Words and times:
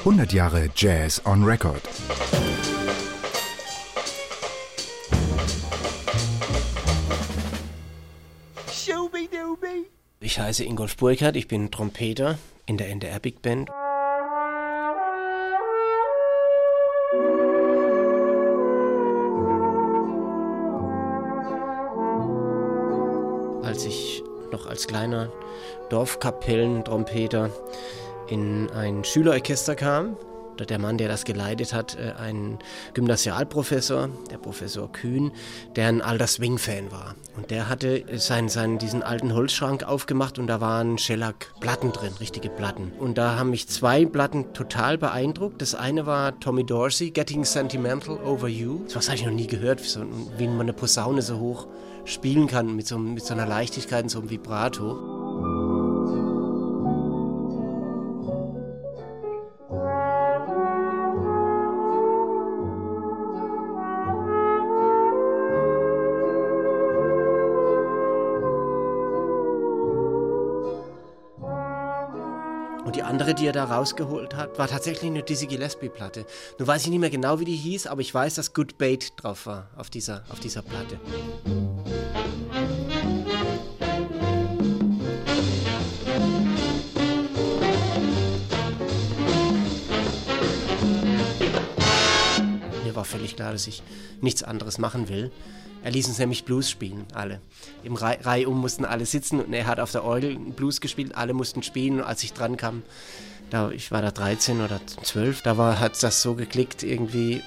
100 0.00 0.32
Jahre 0.32 0.70
Jazz 0.74 1.20
on 1.26 1.44
Record. 1.44 1.82
Ich 10.20 10.38
heiße 10.38 10.64
Ingolf 10.64 10.96
Burkhardt, 10.96 11.36
ich 11.36 11.48
bin 11.48 11.70
Trompeter 11.70 12.38
in 12.64 12.78
der 12.78 12.88
NDR 12.88 13.20
Big 13.20 13.42
Band. 13.42 13.68
Als 23.62 23.84
ich 23.84 24.22
noch 24.50 24.66
als 24.66 24.86
kleiner 24.86 25.30
Dorfkapellentrompeter 25.90 27.50
in 28.30 28.70
ein 28.70 29.04
Schülerorchester 29.04 29.74
kam, 29.74 30.16
der 30.68 30.78
Mann, 30.78 30.98
der 30.98 31.08
das 31.08 31.24
geleitet 31.24 31.72
hat, 31.72 31.96
äh, 31.96 32.12
ein 32.18 32.58
Gymnasialprofessor, 32.94 34.10
der 34.30 34.38
Professor 34.38 34.90
Kühn, 34.92 35.32
der 35.76 35.88
ein 35.88 36.02
alter 36.02 36.26
Swing-Fan 36.26 36.90
war. 36.92 37.14
Und 37.36 37.50
der 37.50 37.68
hatte 37.68 38.04
seinen, 38.18 38.48
seinen, 38.48 38.78
diesen 38.78 39.02
alten 39.02 39.34
Holzschrank 39.34 39.84
aufgemacht 39.84 40.38
und 40.38 40.46
da 40.46 40.60
waren 40.60 40.98
Shellac-Platten 40.98 41.92
drin, 41.92 42.12
richtige 42.20 42.50
Platten. 42.50 42.92
Und 42.98 43.16
da 43.16 43.38
haben 43.38 43.50
mich 43.50 43.68
zwei 43.68 44.04
Platten 44.04 44.52
total 44.52 44.98
beeindruckt. 44.98 45.62
Das 45.62 45.74
eine 45.74 46.06
war 46.06 46.38
Tommy 46.40 46.64
Dorsey, 46.64 47.10
Getting 47.10 47.44
Sentimental 47.44 48.18
Over 48.18 48.48
You. 48.48 48.84
Das 48.92 49.08
habe 49.08 49.16
ich 49.16 49.24
noch 49.24 49.32
nie 49.32 49.46
gehört, 49.46 49.80
wie 50.36 50.46
man 50.46 50.62
eine 50.62 50.72
Posaune 50.72 51.22
so 51.22 51.38
hoch 51.38 51.68
spielen 52.04 52.46
kann, 52.46 52.76
mit 52.76 52.86
so, 52.86 52.98
mit 52.98 53.24
so 53.24 53.34
einer 53.34 53.46
Leichtigkeit 53.46 54.02
und 54.02 54.08
so 54.08 54.20
einem 54.20 54.30
Vibrato. 54.30 55.19
Und 72.84 72.96
die 72.96 73.02
andere, 73.02 73.34
die 73.34 73.46
er 73.46 73.52
da 73.52 73.64
rausgeholt 73.64 74.34
hat, 74.34 74.58
war 74.58 74.68
tatsächlich 74.68 75.10
eine 75.10 75.22
Dizzy 75.22 75.46
Gillespie-Platte. 75.46 76.24
Nun 76.58 76.68
weiß 76.68 76.82
ich 76.82 76.90
nicht 76.90 77.00
mehr 77.00 77.10
genau, 77.10 77.40
wie 77.40 77.44
die 77.44 77.56
hieß, 77.56 77.86
aber 77.86 78.00
ich 78.00 78.12
weiß, 78.12 78.34
dass 78.34 78.54
Good 78.54 78.78
Bait 78.78 79.12
drauf 79.16 79.46
war 79.46 79.68
auf 79.76 79.90
dieser, 79.90 80.24
auf 80.30 80.40
dieser 80.40 80.62
Platte. 80.62 80.98
Mir 81.44 82.89
war 93.00 93.06
völlig 93.06 93.34
klar, 93.34 93.52
dass 93.52 93.66
ich 93.66 93.82
nichts 94.20 94.42
anderes 94.42 94.76
machen 94.76 95.08
will. 95.08 95.30
Er 95.82 95.90
ließ 95.90 96.08
uns 96.08 96.18
nämlich 96.18 96.44
Blues 96.44 96.68
spielen, 96.68 97.06
alle. 97.14 97.40
Im 97.82 97.94
Re 97.94 98.18
Reihum 98.22 98.60
mussten 98.60 98.84
alle 98.84 99.06
sitzen 99.06 99.40
und 99.40 99.54
er 99.54 99.66
hat 99.66 99.80
auf 99.80 99.90
der 99.90 100.04
Orgel 100.04 100.36
Blues 100.38 100.82
gespielt, 100.82 101.14
alle 101.14 101.32
mussten 101.32 101.62
spielen 101.62 102.00
und 102.00 102.04
als 102.04 102.22
ich 102.22 102.34
dran 102.34 102.58
kam, 102.58 102.82
da, 103.48 103.70
ich 103.70 103.90
war 103.90 104.02
da 104.02 104.10
13 104.10 104.60
oder 104.60 104.78
12, 105.02 105.40
da 105.40 105.56
war, 105.56 105.80
hat 105.80 106.02
das 106.02 106.20
so 106.20 106.34
geklickt 106.34 106.82
irgendwie. 106.82 107.42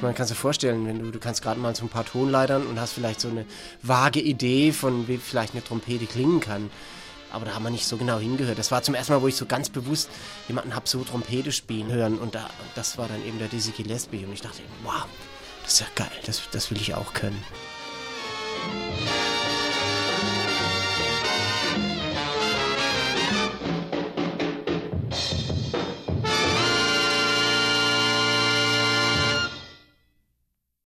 Man 0.00 0.14
kann 0.14 0.26
sich 0.26 0.38
vorstellen, 0.38 0.86
wenn 0.86 0.98
du, 1.00 1.10
du 1.10 1.18
kannst 1.18 1.42
gerade 1.42 1.58
mal 1.58 1.74
so 1.74 1.84
ein 1.84 1.88
paar 1.88 2.04
Tonleitern 2.04 2.66
und 2.66 2.80
hast 2.80 2.92
vielleicht 2.92 3.20
so 3.20 3.28
eine 3.28 3.44
vage 3.82 4.20
Idee 4.20 4.72
von 4.72 5.08
wie 5.08 5.18
vielleicht 5.18 5.54
eine 5.54 5.64
Trompete 5.64 6.06
klingen 6.06 6.40
kann. 6.40 6.70
Aber 7.30 7.44
da 7.44 7.54
haben 7.54 7.64
wir 7.64 7.70
nicht 7.70 7.86
so 7.86 7.96
genau 7.96 8.18
hingehört. 8.18 8.58
Das 8.58 8.70
war 8.70 8.82
zum 8.82 8.94
ersten 8.94 9.12
Mal, 9.12 9.22
wo 9.22 9.28
ich 9.28 9.36
so 9.36 9.44
ganz 9.44 9.68
bewusst 9.68 10.08
jemanden 10.46 10.74
habe 10.74 10.88
so 10.88 11.02
Trompete 11.02 11.52
spielen 11.52 11.92
hören. 11.92 12.18
Und 12.18 12.34
da, 12.34 12.48
das 12.74 12.96
war 12.96 13.08
dann 13.08 13.24
eben 13.26 13.38
der 13.38 13.48
Dizzy 13.48 13.72
Gillespie. 13.72 14.24
Und 14.24 14.32
ich 14.32 14.40
dachte, 14.40 14.62
wow, 14.82 15.04
das 15.62 15.74
ist 15.74 15.80
ja 15.80 15.86
geil, 15.94 16.10
das, 16.24 16.42
das 16.52 16.70
will 16.70 16.80
ich 16.80 16.94
auch 16.94 17.12
können. 17.12 17.42